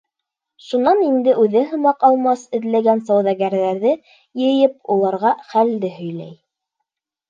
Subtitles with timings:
[0.69, 6.39] Шунан инде үҙе һымаҡ алмас эҙләгән сауҙагәрҙәрҙе йыйып, уларға хәлде һөйләй.